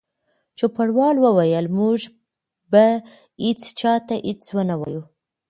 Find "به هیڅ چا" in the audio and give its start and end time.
2.71-3.93